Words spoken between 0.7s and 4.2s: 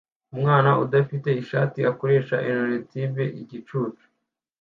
udafite ishati akoresha innertube igicucu